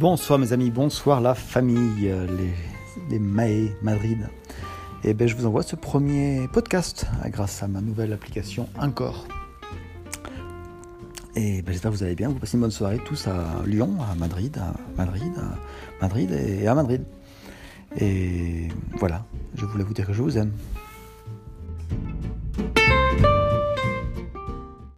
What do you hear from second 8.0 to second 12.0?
application Encore. Et ben, j'espère que